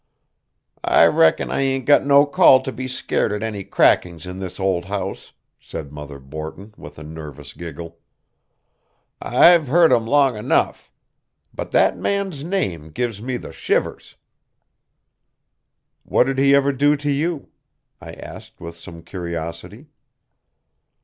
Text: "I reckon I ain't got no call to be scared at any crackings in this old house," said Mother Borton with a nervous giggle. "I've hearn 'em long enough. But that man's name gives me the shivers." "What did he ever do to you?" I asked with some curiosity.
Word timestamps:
"I 0.83 1.05
reckon 1.05 1.51
I 1.51 1.61
ain't 1.61 1.85
got 1.85 2.03
no 2.03 2.25
call 2.25 2.63
to 2.63 2.71
be 2.71 2.87
scared 2.87 3.31
at 3.31 3.43
any 3.43 3.63
crackings 3.63 4.25
in 4.25 4.39
this 4.39 4.59
old 4.59 4.85
house," 4.85 5.33
said 5.59 5.91
Mother 5.91 6.17
Borton 6.17 6.73
with 6.75 6.97
a 6.97 7.03
nervous 7.03 7.53
giggle. 7.53 7.99
"I've 9.21 9.67
hearn 9.67 9.93
'em 9.93 10.07
long 10.07 10.35
enough. 10.35 10.91
But 11.53 11.69
that 11.69 11.99
man's 11.99 12.43
name 12.43 12.89
gives 12.89 13.21
me 13.21 13.37
the 13.37 13.53
shivers." 13.53 14.15
"What 16.01 16.23
did 16.23 16.39
he 16.39 16.55
ever 16.55 16.71
do 16.71 16.97
to 16.97 17.11
you?" 17.11 17.49
I 18.01 18.13
asked 18.13 18.59
with 18.59 18.79
some 18.79 19.03
curiosity. 19.03 19.85